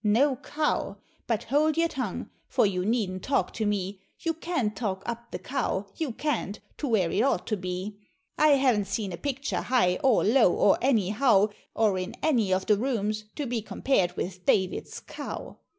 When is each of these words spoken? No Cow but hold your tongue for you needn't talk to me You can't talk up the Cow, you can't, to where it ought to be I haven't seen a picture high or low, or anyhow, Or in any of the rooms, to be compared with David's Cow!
No 0.03 0.35
Cow 0.37 0.97
but 1.27 1.43
hold 1.43 1.77
your 1.77 1.87
tongue 1.87 2.31
for 2.47 2.65
you 2.65 2.83
needn't 2.83 3.21
talk 3.21 3.53
to 3.53 3.67
me 3.67 4.01
You 4.21 4.33
can't 4.33 4.75
talk 4.75 5.03
up 5.05 5.29
the 5.29 5.37
Cow, 5.37 5.85
you 5.95 6.11
can't, 6.11 6.59
to 6.77 6.87
where 6.87 7.11
it 7.11 7.21
ought 7.21 7.45
to 7.45 7.55
be 7.55 7.99
I 8.35 8.47
haven't 8.57 8.85
seen 8.87 9.13
a 9.13 9.17
picture 9.17 9.61
high 9.61 9.97
or 10.03 10.23
low, 10.23 10.51
or 10.53 10.79
anyhow, 10.81 11.49
Or 11.75 11.99
in 11.99 12.15
any 12.23 12.51
of 12.51 12.65
the 12.65 12.77
rooms, 12.77 13.25
to 13.35 13.45
be 13.45 13.61
compared 13.61 14.17
with 14.17 14.43
David's 14.43 15.01
Cow! 15.01 15.59